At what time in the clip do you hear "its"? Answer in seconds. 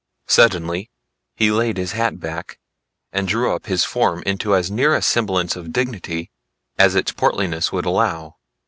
6.95-7.11